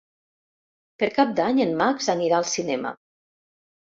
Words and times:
Per 1.03 1.09
Cap 1.17 1.35
d'Any 1.39 1.61
en 1.65 1.75
Max 1.81 2.07
anirà 2.13 2.39
al 2.39 2.47
cinema. 2.53 2.95